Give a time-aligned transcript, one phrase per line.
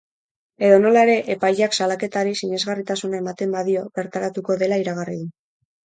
[0.69, 5.35] Edonola ere, epaileak salaketari sinesgarritasuna ematen badio bertaratuko dela iragarri du.